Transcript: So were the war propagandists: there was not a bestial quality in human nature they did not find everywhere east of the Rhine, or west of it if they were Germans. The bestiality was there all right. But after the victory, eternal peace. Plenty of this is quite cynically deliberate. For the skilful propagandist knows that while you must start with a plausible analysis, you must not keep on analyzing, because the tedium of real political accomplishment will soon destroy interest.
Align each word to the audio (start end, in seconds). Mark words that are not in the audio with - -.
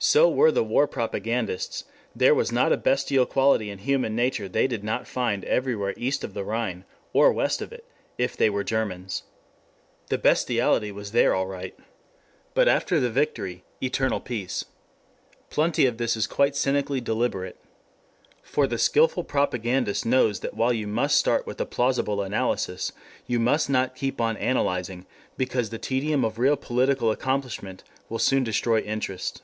So 0.00 0.30
were 0.30 0.52
the 0.52 0.62
war 0.62 0.86
propagandists: 0.86 1.82
there 2.14 2.32
was 2.32 2.52
not 2.52 2.72
a 2.72 2.76
bestial 2.76 3.26
quality 3.26 3.68
in 3.68 3.78
human 3.80 4.14
nature 4.14 4.48
they 4.48 4.68
did 4.68 4.84
not 4.84 5.08
find 5.08 5.44
everywhere 5.44 5.92
east 5.96 6.22
of 6.22 6.34
the 6.34 6.44
Rhine, 6.44 6.84
or 7.12 7.32
west 7.32 7.60
of 7.60 7.72
it 7.72 7.84
if 8.16 8.36
they 8.36 8.48
were 8.48 8.62
Germans. 8.62 9.24
The 10.06 10.16
bestiality 10.16 10.92
was 10.92 11.10
there 11.10 11.34
all 11.34 11.48
right. 11.48 11.74
But 12.54 12.68
after 12.68 13.00
the 13.00 13.10
victory, 13.10 13.64
eternal 13.82 14.20
peace. 14.20 14.64
Plenty 15.50 15.84
of 15.84 15.98
this 15.98 16.16
is 16.16 16.28
quite 16.28 16.54
cynically 16.54 17.00
deliberate. 17.00 17.56
For 18.40 18.68
the 18.68 18.78
skilful 18.78 19.24
propagandist 19.24 20.06
knows 20.06 20.38
that 20.40 20.54
while 20.54 20.72
you 20.72 20.86
must 20.86 21.18
start 21.18 21.44
with 21.44 21.60
a 21.60 21.66
plausible 21.66 22.22
analysis, 22.22 22.92
you 23.26 23.40
must 23.40 23.68
not 23.68 23.96
keep 23.96 24.20
on 24.20 24.36
analyzing, 24.36 25.06
because 25.36 25.70
the 25.70 25.76
tedium 25.78 26.24
of 26.24 26.38
real 26.38 26.56
political 26.56 27.10
accomplishment 27.10 27.82
will 28.08 28.20
soon 28.20 28.44
destroy 28.44 28.78
interest. 28.78 29.42